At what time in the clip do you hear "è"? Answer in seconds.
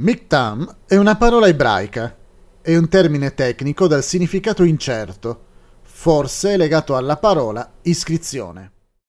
0.86-0.94, 2.62-2.76